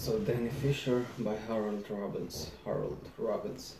So 0.00 0.18
Danny 0.18 0.48
Fisher 0.48 1.04
by 1.18 1.36
Harold 1.36 1.84
Robbins. 1.90 2.52
Harold 2.64 3.06
Robbins. 3.18 3.74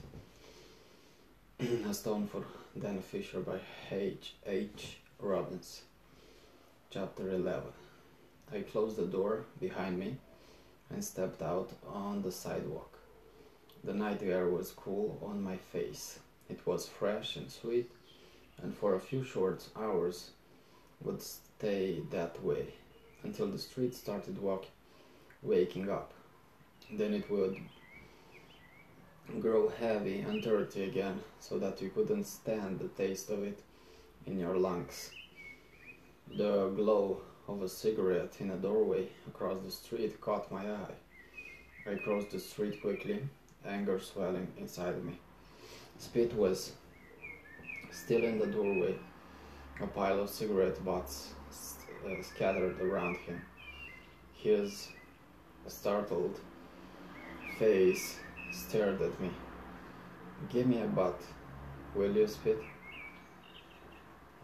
A 1.61 1.95
Stone 1.95 2.27
for 2.27 2.45
Danny 2.79 3.01
Fisher 3.01 3.41
by 3.41 3.59
H. 3.91 4.35
H. 4.45 4.99
Robbins. 5.19 5.81
Chapter 6.91 7.31
11. 7.31 7.63
I 8.53 8.61
closed 8.61 8.99
the 8.99 9.07
door 9.07 9.47
behind 9.59 9.99
me 9.99 10.19
and 10.91 11.03
stepped 11.03 11.41
out 11.41 11.71
on 11.89 12.21
the 12.21 12.33
sidewalk. 12.33 12.99
The 13.83 13.95
night 13.95 14.23
air 14.23 14.47
was 14.47 14.73
cool 14.73 15.19
on 15.25 15.43
my 15.43 15.57
face. 15.57 16.19
It 16.51 16.67
was 16.67 16.87
fresh 16.87 17.37
and 17.37 17.51
sweet, 17.51 17.91
and 18.63 18.77
for 18.77 18.95
a 18.95 19.01
few 19.01 19.25
short 19.25 19.67
hours 19.75 20.33
would 21.03 21.23
stay 21.23 22.03
that 22.11 22.45
way 22.45 22.75
until 23.23 23.47
the 23.47 23.59
street 23.59 23.95
started 23.95 24.37
walk, 24.37 24.67
waking 25.43 25.91
up. 25.91 26.13
Then 26.93 27.15
it 27.15 27.31
would 27.31 27.57
grow 29.41 29.69
heavy 29.69 30.21
and 30.21 30.43
dirty 30.43 30.85
again 30.85 31.21
so 31.39 31.59
that 31.59 31.81
you 31.81 31.91
couldn't 31.91 32.25
stand 32.25 32.81
the 32.81 32.89
taste 32.89 33.31
of 33.31 33.43
it 33.43 33.61
in 34.27 34.39
your 34.39 34.57
lungs. 34.57 35.11
The 36.37 36.69
glow 36.71 37.21
of 37.49 37.63
a 37.63 37.69
cigarette 37.69 38.37
in 38.41 38.51
a 38.51 38.57
doorway 38.57 39.09
across 39.29 39.63
the 39.65 39.71
street 39.71 40.21
caught 40.21 40.51
my 40.51 40.71
eye. 40.71 40.95
I 41.91 41.95
crossed 41.97 42.31
the 42.31 42.41
street 42.41 42.81
quickly, 42.83 43.23
anger 43.67 43.99
swelling 43.99 44.49
inside 44.59 45.03
me. 45.05 45.19
Spit 45.99 46.35
was 46.35 46.73
still 47.91 48.25
in 48.25 48.39
the 48.39 48.47
doorway, 48.47 48.97
a 49.81 49.87
pile 49.87 50.21
of 50.21 50.31
cigarette 50.31 50.85
butts 50.85 51.31
uh, 52.07 52.23
scattered 52.23 52.81
around 52.81 53.17
him. 53.19 53.41
His 54.35 54.89
startled 55.69 56.41
face 57.59 58.19
stared 58.53 59.01
at 59.03 59.21
me. 59.21 59.31
Give 60.49 60.67
me 60.67 60.81
a 60.81 60.87
butt, 60.87 61.21
will 61.95 62.17
you, 62.17 62.27
Spit? 62.27 62.61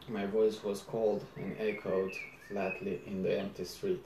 My 0.09 0.27
voice 0.27 0.63
was 0.63 0.83
cold 0.83 1.25
and 1.37 1.57
echoed 1.59 2.13
flatly 2.49 3.01
in 3.07 3.23
the 3.23 3.39
empty 3.39 3.65
street. 3.65 4.05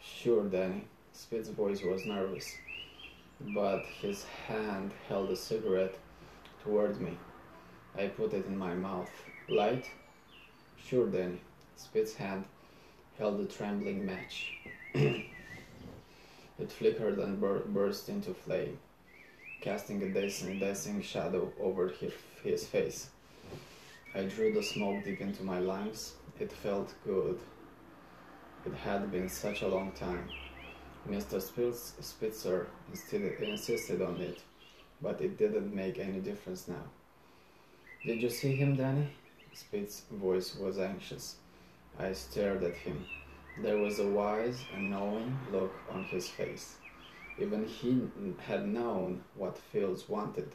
Sure, 0.00 0.44
Danny. 0.44 0.84
Spit's 1.12 1.48
voice 1.48 1.82
was 1.82 2.04
nervous, 2.04 2.56
but 3.54 3.84
his 4.02 4.24
hand 4.46 4.90
held 5.08 5.30
a 5.30 5.36
cigarette 5.36 5.96
toward 6.62 7.00
me. 7.00 7.16
I 7.96 8.08
put 8.08 8.34
it 8.34 8.46
in 8.46 8.58
my 8.58 8.74
mouth. 8.74 9.10
Light? 9.48 9.88
Sure, 10.76 11.06
Danny. 11.06 11.40
Spit's 11.76 12.14
hand 12.14 12.44
held 13.16 13.40
a 13.40 13.46
trembling 13.46 14.04
match. 14.04 14.52
it 16.58 16.70
flickered 16.70 17.18
and 17.18 17.40
bur 17.40 17.60
burst 17.60 18.08
into 18.08 18.32
flame, 18.34 18.78
casting 19.60 20.02
a 20.02 20.08
dancing, 20.08 20.58
dancing 20.58 21.02
shadow 21.02 21.52
over 21.60 21.88
his, 21.88 22.12
his 22.42 22.66
face. 22.66 23.10
I 24.14 24.22
drew 24.24 24.52
the 24.52 24.62
smoke 24.62 25.04
deep 25.04 25.20
into 25.20 25.42
my 25.42 25.58
lungs. 25.58 26.14
It 26.38 26.52
felt 26.52 26.94
good. 27.04 27.38
It 28.64 28.74
had 28.74 29.10
been 29.10 29.28
such 29.28 29.62
a 29.62 29.68
long 29.68 29.92
time. 29.92 30.28
Mr. 31.08 31.40
Spitzer 32.00 32.66
insisted 33.40 34.00
on 34.00 34.20
it, 34.20 34.38
but 35.02 35.20
it 35.20 35.36
didn't 35.36 35.74
make 35.74 35.98
any 35.98 36.20
difference 36.20 36.66
now. 36.68 36.84
Did 38.06 38.22
you 38.22 38.30
see 38.30 38.54
him, 38.54 38.76
Danny? 38.76 39.08
Spitz's 39.52 40.02
voice 40.10 40.56
was 40.56 40.78
anxious. 40.78 41.36
I 41.98 42.12
stared 42.12 42.62
at 42.64 42.74
him. 42.74 43.04
There 43.56 43.78
was 43.78 44.00
a 44.00 44.08
wise 44.08 44.64
and 44.74 44.90
knowing 44.90 45.38
look 45.52 45.72
on 45.88 46.02
his 46.04 46.28
face. 46.28 46.76
Even 47.38 47.64
he 47.64 48.02
had 48.44 48.66
known 48.66 49.22
what 49.36 49.56
Fields 49.56 50.08
wanted. 50.08 50.50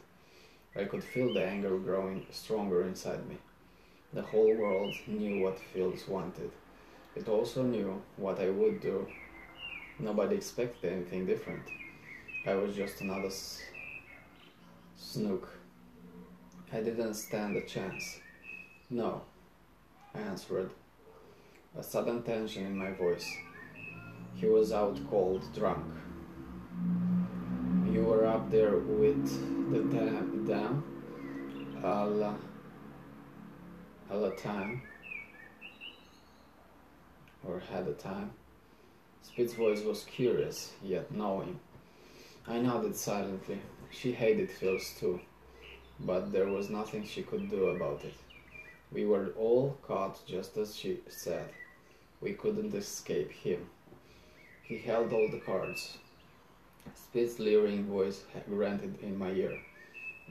I 0.76 0.84
could 0.84 1.02
feel 1.02 1.32
the 1.32 1.44
anger 1.44 1.78
growing 1.78 2.26
stronger 2.30 2.82
inside 2.82 3.26
me. 3.26 3.38
The 4.12 4.20
whole 4.20 4.54
world 4.54 4.94
knew 5.06 5.42
what 5.42 5.58
Fields 5.58 6.06
wanted. 6.06 6.50
It 7.16 7.26
also 7.26 7.62
knew 7.62 8.02
what 8.16 8.38
I 8.38 8.50
would 8.50 8.82
do. 8.82 9.06
Nobody 9.98 10.36
expected 10.36 10.92
anything 10.92 11.24
different. 11.24 11.62
I 12.46 12.54
was 12.54 12.76
just 12.76 13.00
another 13.00 13.30
snook. 14.96 15.48
I 16.70 16.80
didn't 16.80 17.14
stand 17.14 17.56
a 17.56 17.62
chance. 17.62 18.20
No, 18.90 19.22
I 20.14 20.18
answered 20.18 20.70
a 21.78 21.82
sudden 21.82 22.22
tension 22.22 22.66
in 22.66 22.76
my 22.76 22.90
voice. 22.90 23.26
He 24.34 24.46
was 24.46 24.72
out 24.72 24.98
cold, 25.08 25.42
drunk. 25.54 25.86
You 27.92 28.04
were 28.04 28.26
up 28.26 28.50
there 28.50 28.76
with 28.76 29.70
the 29.70 29.80
dam, 30.46 30.82
all, 31.84 32.22
uh, 32.22 32.34
all 34.10 34.20
the 34.22 34.30
time, 34.32 34.82
or 37.46 37.60
had 37.60 37.86
a 37.86 37.92
time. 37.92 38.32
Spit's 39.22 39.54
voice 39.54 39.82
was 39.82 40.04
curious, 40.04 40.72
yet 40.82 41.12
knowing. 41.12 41.60
I 42.48 42.58
nodded 42.58 42.96
silently. 42.96 43.60
She 43.90 44.12
hated 44.12 44.50
Fields 44.50 44.94
too, 44.98 45.20
but 46.00 46.32
there 46.32 46.48
was 46.48 46.68
nothing 46.68 47.04
she 47.04 47.22
could 47.22 47.48
do 47.48 47.66
about 47.66 48.04
it. 48.04 48.14
We 48.92 49.06
were 49.06 49.32
all 49.38 49.78
caught 49.82 50.26
just 50.26 50.56
as 50.56 50.76
she 50.76 51.00
said. 51.08 51.48
We 52.20 52.32
couldn't 52.32 52.74
escape 52.74 53.30
him. 53.30 53.70
He 54.62 54.78
held 54.78 55.12
all 55.12 55.28
the 55.30 55.38
cards. 55.38 55.98
Spit's 56.94 57.38
leering 57.38 57.86
voice 57.86 58.24
grunted 58.48 58.98
in 59.00 59.16
my 59.16 59.30
ear. 59.30 59.58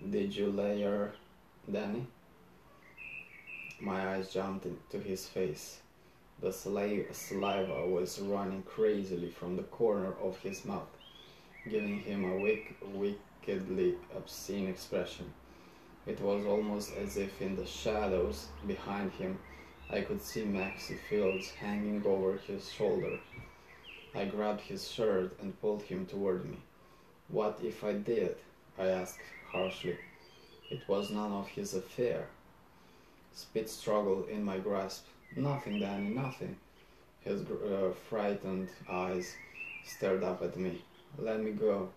Did 0.09 0.35
you 0.35 0.51
layer, 0.51 1.13
Danny? 1.71 2.07
My 3.79 4.15
eyes 4.15 4.33
jumped 4.33 4.65
into 4.65 4.99
his 4.99 5.25
face. 5.25 5.79
The 6.41 6.51
saliva 6.51 7.87
was 7.87 8.19
running 8.19 8.63
crazily 8.63 9.29
from 9.29 9.55
the 9.55 9.63
corner 9.63 10.13
of 10.21 10.37
his 10.39 10.65
mouth, 10.65 10.97
giving 11.69 11.99
him 11.99 12.23
a 12.23 12.37
wick, 12.37 12.75
wickedly 12.93 13.95
obscene 14.15 14.67
expression. 14.67 15.33
It 16.09 16.19
was 16.21 16.43
almost 16.43 16.95
as 16.97 17.17
if 17.17 17.39
in 17.39 17.55
the 17.55 17.67
shadows 17.67 18.47
behind 18.65 19.11
him 19.11 19.37
I 19.91 20.01
could 20.01 20.19
see 20.19 20.43
Maxie 20.43 20.97
Fields 21.07 21.51
hanging 21.51 22.03
over 22.03 22.37
his 22.37 22.71
shoulder. 22.71 23.19
I 24.15 24.25
grabbed 24.25 24.61
his 24.61 24.89
shirt 24.89 25.37
and 25.39 25.61
pulled 25.61 25.83
him 25.83 26.07
toward 26.07 26.49
me. 26.49 26.57
What 27.27 27.59
if 27.63 27.83
I 27.83 27.93
did? 27.93 28.37
I 28.79 28.87
asked 28.87 29.19
harshly. 29.51 29.99
It 30.71 30.81
was 30.87 31.11
none 31.11 31.31
of 31.31 31.47
his 31.47 31.75
affair. 31.75 32.25
Spit 33.31 33.69
struggled 33.69 34.29
in 34.29 34.43
my 34.43 34.57
grasp. 34.57 35.05
Nothing, 35.35 35.79
Danny, 35.79 36.09
nothing. 36.09 36.57
His 37.19 37.41
uh, 37.41 37.93
frightened 38.09 38.69
eyes 38.89 39.35
stared 39.85 40.23
up 40.23 40.41
at 40.41 40.57
me. 40.57 40.83
Let 41.19 41.39
me 41.39 41.51
go. 41.51 41.89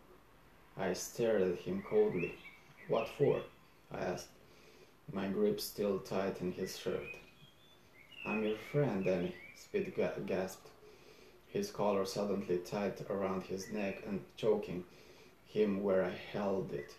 I 0.77 0.93
stared 0.93 1.41
at 1.41 1.61
him 1.61 1.83
coldly. 1.89 2.34
What 2.89 3.09
for? 3.17 3.41
I 3.94 3.98
asked, 3.98 4.28
my 5.12 5.28
grip 5.28 5.60
still 5.60 5.98
tight 5.98 6.41
in 6.41 6.53
his 6.53 6.78
shirt. 6.78 7.06
I'm 8.26 8.44
your 8.44 8.56
friend, 8.70 9.04
Danny, 9.04 9.34
Spit 9.56 9.97
gasped, 10.26 10.69
his 11.48 11.70
collar 11.70 12.04
suddenly 12.06 12.58
tight 12.58 13.03
around 13.10 13.42
his 13.42 13.70
neck 13.70 14.03
and 14.06 14.25
choking 14.36 14.84
him 15.44 15.82
where 15.82 16.04
I 16.04 16.14
held 16.32 16.72
it. 16.72 16.94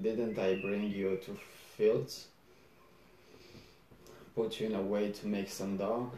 Didn't 0.00 0.38
I 0.38 0.60
bring 0.60 0.84
you 0.84 1.18
to 1.24 1.36
Fields? 1.76 2.28
Put 4.34 4.60
you 4.60 4.68
in 4.68 4.74
a 4.74 4.82
way 4.82 5.10
to 5.10 5.26
make 5.26 5.50
some 5.50 5.76
dog? 5.76 6.12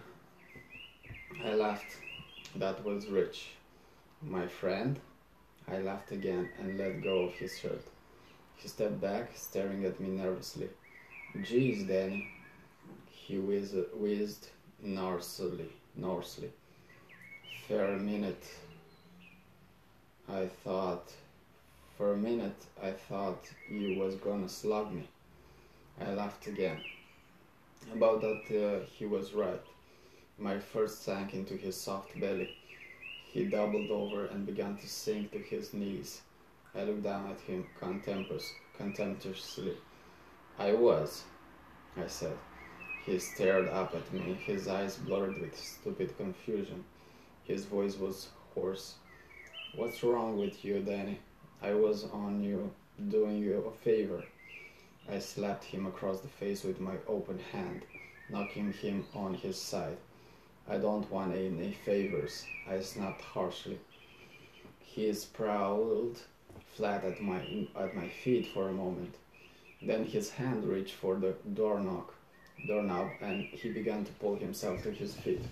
I 1.44 1.54
laughed. 1.54 1.96
That 2.56 2.84
was 2.84 3.06
rich. 3.06 3.48
My 4.22 4.46
friend? 4.46 5.00
I 5.66 5.78
laughed 5.78 6.12
again 6.12 6.50
and 6.58 6.78
let 6.78 7.02
go 7.02 7.22
of 7.22 7.32
his 7.32 7.58
shirt. 7.58 7.84
He 8.60 8.68
stepped 8.68 9.00
back, 9.00 9.30
staring 9.34 9.86
at 9.86 9.98
me 9.98 10.08
nervously. 10.08 10.68
Geez, 11.42 11.86
Danny. 11.86 12.28
He 13.08 13.38
whizzed, 13.38 13.94
whizzed 13.94 14.48
norsely, 14.82 15.70
norsely. 15.96 16.50
For 17.66 17.84
a 17.84 17.98
minute, 17.98 18.44
I 20.28 20.46
thought, 20.62 21.10
for 21.96 22.12
a 22.12 22.16
minute, 22.16 22.66
I 22.82 22.90
thought 22.90 23.42
you 23.68 23.98
was 23.98 24.16
gonna 24.16 24.48
slug 24.48 24.92
me. 24.92 25.08
I 25.98 26.12
laughed 26.12 26.46
again. 26.46 26.80
About 27.94 28.20
that, 28.20 28.42
uh, 28.50 28.84
he 28.92 29.06
was 29.06 29.32
right. 29.32 29.64
My 30.38 30.58
first 30.58 31.02
sank 31.02 31.32
into 31.32 31.56
his 31.56 31.80
soft 31.80 32.18
belly. 32.20 32.50
He 33.32 33.46
doubled 33.46 33.90
over 33.90 34.26
and 34.26 34.44
began 34.44 34.76
to 34.76 34.88
sink 34.88 35.32
to 35.32 35.38
his 35.38 35.72
knees. 35.72 36.20
I 36.74 36.84
looked 36.84 37.02
down 37.02 37.30
at 37.30 37.40
him 37.40 37.66
contemptuously. 38.78 39.76
I 40.58 40.72
was, 40.72 41.24
I 41.96 42.06
said. 42.06 42.36
He 43.04 43.18
stared 43.18 43.68
up 43.68 43.94
at 43.94 44.12
me, 44.12 44.34
his 44.34 44.68
eyes 44.68 44.96
blurred 44.96 45.40
with 45.40 45.58
stupid 45.58 46.16
confusion. 46.16 46.84
His 47.44 47.64
voice 47.64 47.96
was 47.96 48.28
hoarse. 48.54 48.94
What's 49.74 50.02
wrong 50.04 50.38
with 50.38 50.64
you, 50.64 50.80
Danny? 50.80 51.18
I 51.62 51.74
was 51.74 52.04
on 52.04 52.42
you, 52.42 52.70
doing 53.08 53.38
you 53.38 53.64
a 53.64 53.84
favor. 53.84 54.22
I 55.10 55.18
slapped 55.18 55.64
him 55.64 55.86
across 55.86 56.20
the 56.20 56.28
face 56.28 56.62
with 56.62 56.80
my 56.80 56.94
open 57.08 57.38
hand, 57.52 57.82
knocking 58.28 58.72
him 58.72 59.04
on 59.14 59.34
his 59.34 59.60
side. 59.60 59.96
I 60.68 60.78
don't 60.78 61.10
want 61.10 61.34
any 61.34 61.72
favors, 61.84 62.44
I 62.68 62.80
snapped 62.80 63.22
harshly. 63.22 63.80
He 64.78 65.12
sprawled 65.14 66.22
flat 66.74 67.04
at 67.04 67.20
my 67.20 67.40
at 67.76 67.94
my 67.94 68.08
feet 68.08 68.46
for 68.52 68.68
a 68.68 68.72
moment. 68.72 69.14
Then 69.82 70.04
his 70.04 70.30
hand 70.30 70.64
reached 70.64 70.94
for 70.94 71.16
the 71.16 71.34
doorknob, 71.54 72.10
doorknob 72.66 73.10
and 73.20 73.44
he 73.44 73.70
began 73.70 74.04
to 74.04 74.12
pull 74.12 74.36
himself 74.36 74.82
to 74.82 74.90
his 74.90 75.14
feet. 75.14 75.42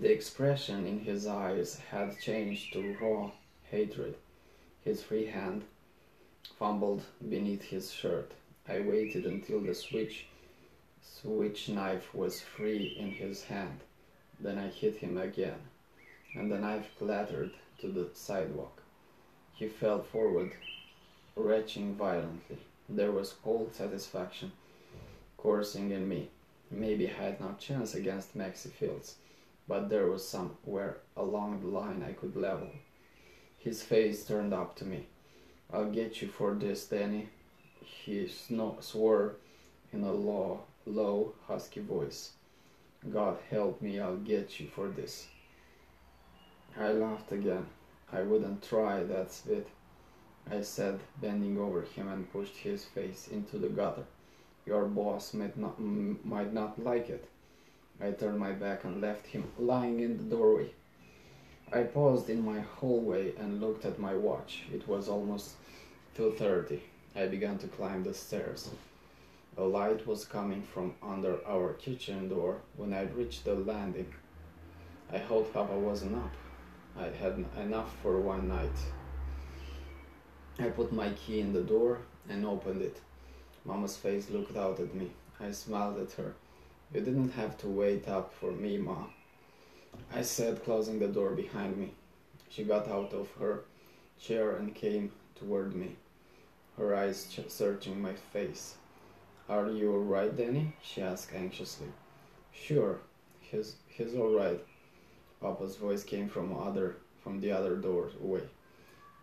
The 0.00 0.10
expression 0.10 0.86
in 0.86 1.00
his 1.00 1.26
eyes 1.26 1.78
had 1.90 2.18
changed 2.18 2.72
to 2.72 2.96
raw 3.00 3.30
hatred. 3.70 4.16
His 4.84 5.02
free 5.02 5.26
hand 5.26 5.64
fumbled 6.58 7.02
beneath 7.28 7.62
his 7.62 7.92
shirt. 7.92 8.32
I 8.68 8.80
waited 8.80 9.26
until 9.26 9.60
the 9.60 9.74
switch 9.74 10.26
switch 11.02 11.68
knife 11.68 12.14
was 12.14 12.40
free 12.40 12.96
in 12.98 13.10
his 13.10 13.44
hand. 13.44 13.80
Then 14.40 14.58
I 14.58 14.68
hit 14.68 14.96
him 14.96 15.18
again, 15.18 15.60
and 16.34 16.50
the 16.50 16.58
knife 16.58 16.88
clattered 16.98 17.52
to 17.80 17.88
the 17.88 18.08
sidewalk. 18.14 18.83
He 19.54 19.68
fell 19.68 20.02
forward, 20.02 20.52
retching 21.36 21.94
violently. 21.94 22.58
There 22.88 23.12
was 23.12 23.34
cold 23.42 23.74
satisfaction 23.74 24.52
coursing 25.44 25.90
in 25.90 26.08
me. 26.08 26.28
Maybe 26.70 27.06
I 27.06 27.12
had 27.12 27.40
no 27.40 27.54
chance 27.58 27.94
against 27.94 28.34
Maxie 28.34 28.70
Fields, 28.70 29.16
but 29.68 29.90
there 29.90 30.06
was 30.06 30.26
somewhere 30.26 30.96
along 31.18 31.60
the 31.60 31.68
line 31.68 32.02
I 32.02 32.12
could 32.14 32.34
level. 32.34 32.70
His 33.58 33.82
face 33.82 34.24
turned 34.24 34.54
up 34.54 34.74
to 34.76 34.86
me. 34.86 35.06
I'll 35.70 35.90
get 35.90 36.22
you 36.22 36.28
for 36.28 36.54
this, 36.54 36.86
Danny. 36.86 37.28
He 37.84 38.26
swore 38.80 39.36
in 39.92 40.02
a 40.02 40.12
low, 40.12 40.62
low, 40.86 41.34
husky 41.46 41.80
voice. 41.80 42.30
God 43.12 43.36
help 43.50 43.82
me, 43.82 44.00
I'll 44.00 44.16
get 44.16 44.58
you 44.58 44.68
for 44.68 44.88
this. 44.88 45.26
I 46.80 46.88
laughed 46.92 47.32
again. 47.32 47.66
I 48.12 48.22
wouldn't 48.22 48.62
try, 48.62 49.02
that's 49.02 49.46
it. 49.46 49.66
I 50.50 50.60
said, 50.60 51.00
bending 51.20 51.58
over 51.58 51.82
him 51.82 52.08
and 52.08 52.30
pushed 52.30 52.56
his 52.56 52.84
face 52.84 53.28
into 53.28 53.58
the 53.58 53.68
gutter. 53.68 54.04
Your 54.66 54.84
boss 54.86 55.34
might 55.34 55.56
not, 55.56 55.80
might 55.80 56.52
not 56.52 56.82
like 56.82 57.08
it. 57.08 57.28
I 58.00 58.10
turned 58.10 58.38
my 58.38 58.52
back 58.52 58.84
and 58.84 59.00
left 59.00 59.26
him 59.26 59.44
lying 59.58 60.00
in 60.00 60.16
the 60.18 60.36
doorway. 60.36 60.70
I 61.72 61.84
paused 61.84 62.28
in 62.28 62.44
my 62.44 62.60
hallway 62.60 63.34
and 63.36 63.60
looked 63.60 63.84
at 63.84 63.98
my 63.98 64.14
watch. 64.14 64.64
It 64.72 64.86
was 64.86 65.08
almost 65.08 65.52
2.30. 66.16 66.80
I 67.16 67.26
began 67.26 67.58
to 67.58 67.66
climb 67.68 68.04
the 68.04 68.14
stairs. 68.14 68.70
A 69.56 69.62
light 69.62 70.06
was 70.06 70.24
coming 70.24 70.62
from 70.62 70.94
under 71.02 71.38
our 71.46 71.74
kitchen 71.74 72.28
door 72.28 72.58
when 72.76 72.92
I 72.92 73.02
reached 73.04 73.44
the 73.44 73.54
landing. 73.54 74.12
I 75.12 75.18
hoped 75.18 75.54
Papa 75.54 75.78
wasn't 75.78 76.16
up. 76.16 76.32
I 76.98 77.06
had 77.06 77.44
enough 77.60 77.96
for 78.02 78.20
one 78.20 78.48
night. 78.48 78.78
I 80.58 80.68
put 80.68 80.92
my 80.92 81.10
key 81.10 81.40
in 81.40 81.52
the 81.52 81.62
door 81.62 81.98
and 82.28 82.46
opened 82.46 82.82
it. 82.82 83.00
Mama's 83.64 83.96
face 83.96 84.30
looked 84.30 84.56
out 84.56 84.78
at 84.78 84.94
me. 84.94 85.10
I 85.40 85.50
smiled 85.50 85.98
at 85.98 86.12
her. 86.12 86.34
You 86.92 87.00
didn't 87.00 87.30
have 87.30 87.58
to 87.58 87.68
wait 87.68 88.06
up 88.08 88.32
for 88.32 88.52
me, 88.52 88.78
Ma. 88.78 89.06
I 90.14 90.22
said, 90.22 90.64
closing 90.64 90.98
the 90.98 91.08
door 91.08 91.30
behind 91.30 91.76
me. 91.76 91.92
She 92.48 92.62
got 92.62 92.86
out 92.88 93.12
of 93.12 93.30
her 93.40 93.64
chair 94.20 94.56
and 94.56 94.74
came 94.74 95.10
toward 95.34 95.74
me, 95.74 95.96
her 96.76 96.94
eyes 96.94 97.26
ch- 97.26 97.50
searching 97.50 98.00
my 98.00 98.14
face. 98.14 98.76
Are 99.48 99.68
you 99.70 99.92
all 99.92 99.98
right, 99.98 100.34
Danny? 100.36 100.74
she 100.80 101.02
asked 101.02 101.34
anxiously. 101.34 101.88
Sure, 102.52 103.00
he's, 103.40 103.76
he's 103.88 104.14
all 104.14 104.30
right. 104.30 104.64
Papa's 105.44 105.76
voice 105.76 106.02
came 106.02 106.26
from 106.26 106.56
other 106.56 106.96
from 107.22 107.38
the 107.38 107.52
other 107.52 107.76
door 107.76 108.08
doorway. 108.08 108.44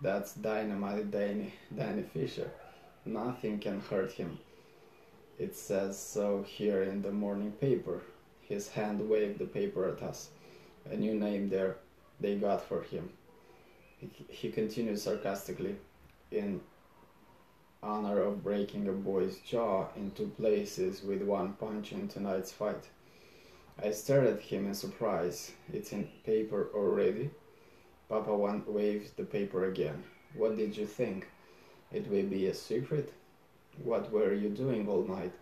That's 0.04 0.36
dynamite 0.36 1.10
Danny, 1.10 1.52
Danny 1.76 2.04
Fisher. 2.04 2.52
Nothing 3.06 3.58
can 3.58 3.82
hurt 3.82 4.12
him. 4.12 4.38
It 5.40 5.56
says 5.56 5.98
so 5.98 6.44
here 6.44 6.84
in 6.84 7.02
the 7.02 7.12
morning 7.12 7.54
paper. 7.54 8.04
His 8.44 8.70
hand 8.70 9.10
waved 9.10 9.40
the 9.40 9.46
paper 9.46 9.90
at 9.90 10.04
us. 10.04 10.30
A 10.92 10.96
new 10.96 11.16
name 11.16 11.50
there 11.50 11.78
they 12.20 12.36
got 12.36 12.68
for 12.68 12.84
him. 12.84 13.10
He, 13.98 14.12
he 14.30 14.52
continued 14.52 15.00
sarcastically, 15.00 15.76
in 16.30 16.62
honor 17.82 18.22
of 18.22 18.44
breaking 18.44 18.88
a 18.88 18.92
boy's 18.92 19.40
jaw 19.40 19.88
in 19.96 20.12
two 20.12 20.32
places 20.38 21.02
with 21.02 21.24
one 21.24 21.54
punch 21.54 21.92
in 21.94 22.08
tonight's 22.08 22.52
fight. 22.52 22.90
I 23.84 23.90
stared 23.90 24.28
at 24.28 24.42
him 24.42 24.68
in 24.68 24.76
surprise. 24.76 25.54
It's 25.74 25.92
in 25.92 26.08
paper 26.24 26.70
already? 26.76 27.32
Papa 28.10 28.38
one 28.38 28.64
waved 28.68 29.18
the 29.18 29.24
paper 29.24 29.66
again. 29.66 30.04
What 30.36 30.56
did 30.56 30.78
you 30.78 30.86
think? 30.86 31.28
It 31.92 32.08
will 32.08 32.28
be 32.28 32.46
a 32.46 32.54
secret? 32.54 33.12
What 33.84 34.12
were 34.12 34.36
you 34.36 34.50
doing 34.50 34.88
all 34.88 35.04
night? 35.04 35.34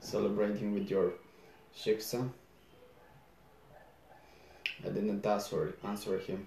Celebrating 0.00 0.72
with 0.72 0.88
your 0.88 1.12
shiksa? 1.76 2.30
I 4.82 4.88
didn't 4.88 5.26
answer, 5.26 5.74
answer 5.84 6.18
him. 6.18 6.46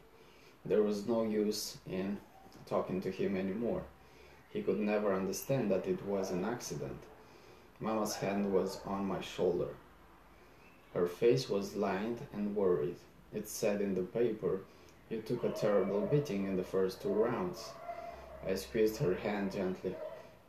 There 0.66 0.82
was 0.82 1.08
no 1.08 1.24
use 1.24 1.78
in 1.88 2.18
talking 2.66 3.00
to 3.02 3.12
him 3.12 3.38
anymore. 3.38 3.84
He 4.50 4.64
could 4.64 4.80
never 4.80 5.14
understand 5.14 5.70
that 5.70 5.86
it 5.86 6.04
was 6.04 6.32
an 6.32 6.46
accident. 6.46 7.00
Mama's 7.80 8.16
hand 8.16 8.52
was 8.52 8.80
on 8.88 9.06
my 9.06 9.22
shoulder. 9.22 9.70
Her 11.08 11.14
face 11.14 11.50
was 11.50 11.78
lined 11.78 12.20
and 12.34 12.54
worried. 12.54 12.98
It 13.34 13.48
said 13.48 13.80
in 13.80 13.96
the 13.96 14.02
paper, 14.02 14.60
You 15.10 15.22
took 15.22 15.46
a 15.46 15.52
terrible 15.52 16.02
beating 16.02 16.44
in 16.44 16.58
the 16.58 16.66
first 16.66 17.02
two 17.02 17.14
rounds. 17.14 17.72
I 18.46 18.56
squeezed 18.56 18.98
her 18.98 19.16
hand 19.16 19.54
gently. 19.54 19.96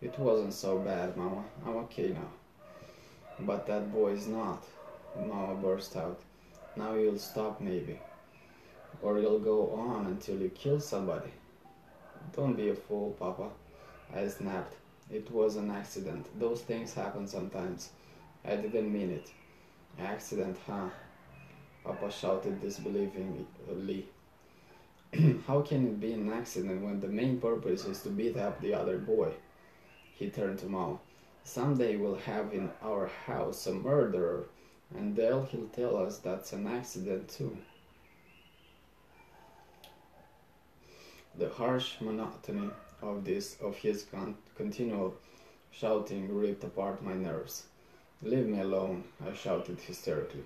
It 0.03 0.19
wasn't 0.19 0.53
so 0.53 0.81
bad, 0.81 1.17
Mama. 1.17 1.45
I'm 1.65 1.77
okay 1.85 2.09
now. 2.09 2.33
But 3.39 3.69
that 3.69 3.93
boy 3.93 4.15
is 4.15 4.27
not, 4.27 4.65
Mama 5.17 5.55
burst 5.55 5.95
out. 5.95 6.21
Now 6.75 6.95
you'll 6.95 7.21
stop, 7.21 7.61
maybe. 7.61 8.01
Or 9.01 9.21
you'll 9.21 9.39
go 9.39 9.71
on 9.71 10.07
until 10.07 10.43
you 10.43 10.49
kill 10.49 10.81
somebody. 10.81 11.31
Don't 12.35 12.57
be 12.57 12.71
a 12.71 12.75
fool, 12.75 13.13
Papa. 13.13 13.51
I 14.13 14.27
snapped. 14.27 14.75
It 15.09 15.31
was 15.31 15.55
an 15.55 15.71
accident. 15.71 16.27
Those 16.37 16.63
things 16.63 16.95
happen 16.95 17.29
sometimes. 17.29 17.91
I 18.45 18.57
didn't 18.57 18.93
mean 18.93 19.13
it. 19.13 19.31
Accident, 19.99 20.57
huh? 20.67 20.89
Papa 21.85 22.11
shouted 22.11 22.61
disbelievingly. 22.61 24.05
How 25.47 25.63
can 25.63 25.87
it 25.87 26.01
be 26.01 26.13
an 26.13 26.33
accident 26.33 26.83
when 26.83 27.01
the 27.01 27.09
main 27.09 27.41
purpose 27.41 27.85
is 27.85 28.03
to 28.03 28.11
beat 28.11 28.37
up 28.37 28.61
the 28.61 28.75
other 28.75 28.99
boy? 28.99 29.33
He 30.15 30.31
turned 30.31 30.59
to 30.61 30.67
Mom. 30.67 31.01
Someday 31.45 31.97
we'll 31.97 32.17
have 32.17 32.53
in 32.53 32.71
our 32.83 33.07
house 33.07 33.67
a 33.67 33.73
murderer, 33.73 34.49
and 34.95 35.17
Dale 35.17 35.49
he'll 35.51 35.69
tell 35.69 35.97
us 35.97 36.19
that's 36.19 36.53
an 36.53 36.67
accident 36.67 37.29
too. 37.29 37.57
The 41.37 41.49
harsh 41.49 42.01
monotony 42.01 42.71
of 43.01 43.25
this 43.25 43.57
of 43.61 43.77
his 43.77 44.03
con- 44.03 44.37
continual 44.57 45.15
shouting 45.71 46.35
ripped 46.35 46.65
apart 46.65 47.03
my 47.03 47.15
nerves. 47.15 47.65
Leave 48.21 48.47
me 48.47 48.61
alone, 48.61 49.05
I 49.25 49.33
shouted 49.33 49.79
hysterically. 49.79 50.43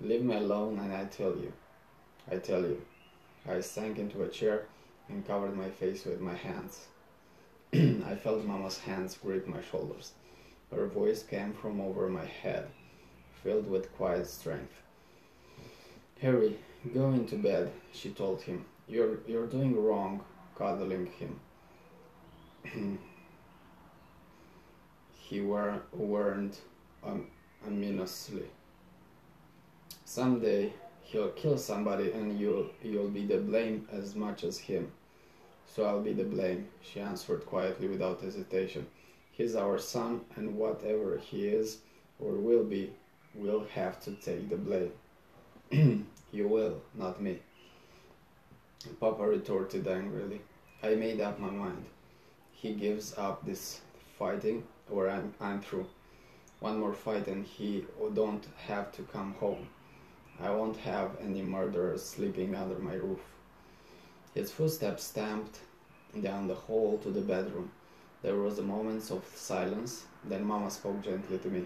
Leave 0.00 0.22
me 0.22 0.36
alone 0.36 0.78
and 0.78 0.90
I 0.90 1.04
tell 1.04 1.36
you. 1.36 1.52
I 2.30 2.36
tell 2.36 2.62
you. 2.62 2.80
I 3.46 3.60
sank 3.60 3.98
into 3.98 4.22
a 4.22 4.28
chair 4.28 4.66
and 5.08 5.26
covered 5.26 5.54
my 5.54 5.68
face 5.68 6.06
with 6.06 6.20
my 6.20 6.34
hands. 6.34 6.86
I 7.74 8.14
felt 8.14 8.46
Mama's 8.46 8.78
hands 8.78 9.18
grip 9.22 9.46
my 9.46 9.60
shoulders. 9.60 10.12
Her 10.70 10.86
voice 10.86 11.22
came 11.22 11.52
from 11.52 11.78
over 11.78 12.08
my 12.08 12.24
head, 12.24 12.68
filled 13.42 13.68
with 13.68 13.94
quiet 13.96 14.26
strength. 14.26 14.80
Harry, 16.22 16.58
go 16.94 17.10
into 17.10 17.36
bed, 17.36 17.70
she 17.92 18.10
told 18.10 18.40
him. 18.40 18.64
You're 18.88 19.18
you're 19.26 19.46
doing 19.46 19.76
wrong, 19.78 20.24
cuddling 20.56 21.06
him. 21.06 21.38
he 25.12 25.40
were, 25.42 25.82
warned 25.92 26.56
um, 27.04 27.26
ominously. 27.66 28.46
Someday 30.04 30.72
he'll 31.02 31.30
kill 31.30 31.58
somebody 31.58 32.12
and 32.12 32.38
you'll 32.38 32.70
you'll 32.82 33.08
be 33.08 33.26
the 33.26 33.38
blame 33.38 33.88
as 33.92 34.14
much 34.14 34.44
as 34.44 34.58
him. 34.58 34.90
So 35.66 35.84
I'll 35.84 36.02
be 36.02 36.12
the 36.12 36.24
blame, 36.24 36.68
she 36.82 37.00
answered 37.00 37.46
quietly 37.46 37.88
without 37.88 38.20
hesitation. 38.20 38.86
He's 39.30 39.54
our 39.54 39.78
son 39.78 40.22
and 40.36 40.56
whatever 40.56 41.16
he 41.18 41.46
is 41.48 41.78
or 42.18 42.32
will 42.32 42.64
be, 42.64 42.92
we'll 43.34 43.64
have 43.74 44.00
to 44.00 44.12
take 44.12 44.50
the 44.50 44.56
blame. 44.56 44.92
you 46.32 46.48
will, 46.48 46.82
not 46.94 47.22
me. 47.22 47.38
Papa 48.98 49.22
retorted 49.22 49.86
angrily. 49.86 50.40
I 50.82 50.94
made 50.94 51.20
up 51.20 51.38
my 51.38 51.50
mind. 51.50 51.84
He 52.52 52.74
gives 52.74 53.16
up 53.16 53.44
this 53.44 53.80
fighting 54.18 54.64
or 54.90 55.08
I'm, 55.08 55.32
I'm 55.40 55.60
through. 55.60 55.86
One 56.60 56.78
more 56.78 56.92
fight 56.92 57.26
and 57.26 57.46
he 57.46 57.86
don't 58.14 58.46
have 58.66 58.92
to 58.92 59.02
come 59.02 59.32
home. 59.34 59.68
I 60.38 60.50
won't 60.50 60.76
have 60.76 61.16
any 61.20 61.40
murderers 61.42 62.04
sleeping 62.04 62.54
under 62.54 62.78
my 62.78 62.94
roof. 62.94 63.20
His 64.34 64.52
footsteps 64.52 65.04
stamped 65.04 65.60
down 66.20 66.48
the 66.48 66.54
hall 66.54 66.98
to 66.98 67.10
the 67.10 67.22
bedroom. 67.22 67.70
There 68.22 68.36
was 68.36 68.58
a 68.58 68.62
moment 68.62 69.10
of 69.10 69.24
silence. 69.34 70.04
Then 70.24 70.44
Mama 70.44 70.70
spoke 70.70 71.00
gently 71.02 71.38
to 71.38 71.48
me. 71.48 71.64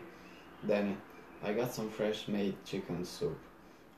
Danny, 0.67 0.97
I 1.43 1.53
got 1.53 1.75
some 1.75 1.91
fresh 1.91 2.29
made 2.29 2.65
chicken 2.65 3.05
soup. 3.05 3.39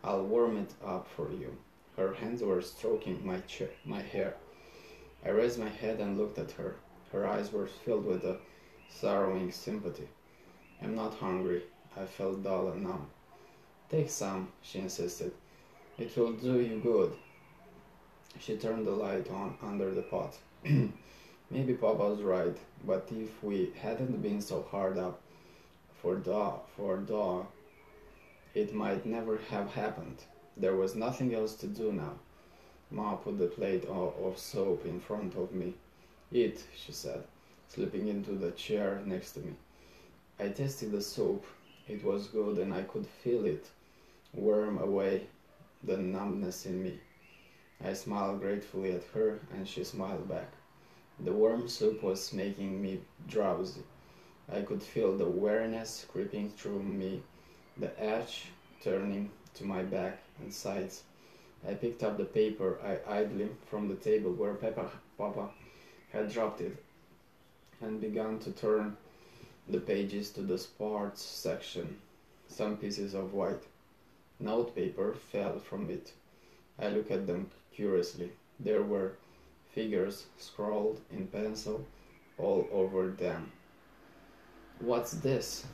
I'll 0.03 0.25
warm 0.25 0.57
it 0.57 0.73
up 0.83 1.07
for 1.15 1.31
you. 1.31 1.57
Her 1.97 2.15
hands 2.15 2.43
were 2.43 2.63
stroking 2.63 3.25
my, 3.25 3.43
my 3.85 4.01
hair. 4.01 4.37
I 5.25 5.29
raised 5.29 5.59
my 5.59 5.69
head 5.69 6.01
and 6.01 6.17
looked 6.17 6.39
at 6.39 6.53
her. 6.53 6.77
Her 7.13 7.27
eyes 7.27 7.53
were 7.53 7.67
filled 7.67 8.07
with 8.07 8.25
a 8.25 8.39
sorrowing 8.89 9.53
sympathy. 9.53 10.09
I'm 10.83 10.95
not 10.95 11.15
hungry. 11.15 11.63
I 11.97 12.05
felt 12.05 12.43
dull 12.43 12.69
and 12.69 12.83
numb. 12.83 13.07
Take 13.91 14.11
some, 14.11 14.49
she 14.63 14.81
insisted. 14.81 15.33
It 15.99 16.17
will 16.17 16.33
do 16.33 16.61
you 16.61 16.81
good. 16.81 17.13
She 18.39 18.57
turned 18.57 18.87
the 18.87 18.91
light 18.91 19.31
on 19.31 19.57
under 19.63 19.93
the 19.93 20.03
pot. 20.03 20.37
Maybe 21.51 21.75
Papa's 21.75 22.21
right, 22.21 22.57
but 22.85 23.09
if 23.11 23.43
we 23.43 23.73
hadn't 23.81 24.21
been 24.21 24.41
so 24.41 24.67
hard 24.71 24.99
up 24.99 25.21
for 26.03 26.17
dog, 26.17 26.61
for 26.77 26.99
dog, 26.99 27.47
it 28.55 28.75
might 28.75 29.07
never 29.07 29.39
have 29.51 29.73
happened. 29.73 30.25
There 30.57 30.77
was 30.77 30.95
nothing 30.95 31.35
else 31.35 31.55
to 31.57 31.67
do 31.67 31.93
now. 31.93 32.15
Ma 32.91 33.15
put 33.17 33.39
the 33.39 33.47
plate 33.47 33.85
of 33.87 34.39
soap 34.39 34.85
in 34.85 35.01
front 35.01 35.35
of 35.35 35.53
me. 35.53 35.75
Eat, 36.33 36.65
she 36.75 36.93
said, 36.93 37.25
slipping 37.69 38.09
into 38.09 38.33
the 38.33 38.51
chair 38.53 39.01
next 39.07 39.33
to 39.33 39.41
me. 39.41 39.55
I 40.39 40.49
tasted 40.49 40.93
the 40.93 41.01
soup. 41.01 41.45
It 41.89 42.05
was 42.05 42.27
good 42.27 42.59
and 42.59 42.75
I 42.75 42.83
could 42.83 43.07
feel 43.07 43.47
it 43.47 43.67
worm 44.35 44.79
away 44.79 45.29
the 45.83 45.97
numbness 45.97 46.67
in 46.67 46.83
me. 46.83 47.01
I 47.83 47.95
smiled 47.95 48.41
gratefully 48.41 48.93
at 48.93 49.05
her 49.15 49.41
and 49.53 49.67
she 49.67 49.83
smiled 49.85 50.29
back. 50.29 50.53
The 51.21 51.33
warm 51.33 51.69
soup 51.69 52.03
was 52.03 52.35
making 52.35 52.83
me 52.83 53.01
drowsy. 53.27 53.83
I 54.53 54.61
could 54.61 54.83
feel 54.83 55.17
the 55.17 55.29
weariness 55.29 56.07
creeping 56.11 56.51
through 56.51 56.83
me, 56.83 57.23
the 57.79 57.99
edge 57.99 58.49
turning 58.83 59.31
to 59.55 59.65
my 59.65 59.83
back 59.83 60.19
and 60.41 60.53
sides. 60.53 61.03
I 61.67 61.75
picked 61.75 62.03
up 62.03 62.19
the 62.19 62.25
paper 62.25 62.79
I 62.85 63.21
idly 63.21 63.49
from 63.71 63.89
the 63.89 63.97
table 63.97 64.33
where 64.33 64.55
Peppa, 64.55 64.91
Papa 65.17 65.49
had 66.13 66.31
dropped 66.31 66.61
it 66.61 66.77
and 67.81 68.01
began 68.01 68.39
to 68.41 68.53
turn 68.53 68.97
the 69.69 69.81
pages 69.81 70.31
to 70.31 70.43
the 70.43 70.59
sports 70.59 71.23
section. 71.23 71.99
Some 72.49 72.77
pieces 72.77 73.15
of 73.15 73.35
white 73.35 73.65
notepaper 74.39 75.15
fell 75.15 75.59
from 75.59 75.91
it. 75.91 76.13
I 76.79 76.89
looked 76.89 77.11
at 77.11 77.27
them 77.27 77.51
curiously. 77.75 78.31
There 78.61 78.83
were 78.83 79.13
figures 79.75 80.27
scrawled 80.39 81.01
in 81.11 81.27
pencil 81.27 81.85
all 82.39 82.69
over 82.73 83.09
them. 83.09 83.53
What's 84.79 85.13
this? 85.13 85.67